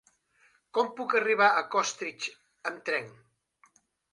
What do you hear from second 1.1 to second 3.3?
arribar a Costitx amb tren?